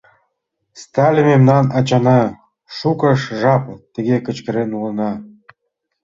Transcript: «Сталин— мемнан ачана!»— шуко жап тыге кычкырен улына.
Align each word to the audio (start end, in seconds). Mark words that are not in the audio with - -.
«Сталин— 0.81 1.25
мемнан 1.31 1.65
ачана!»— 1.77 2.21
шуко 2.77 3.07
жап 3.39 3.63
тыге 3.93 4.17
кычкырен 4.25 4.69
улына. 4.77 5.11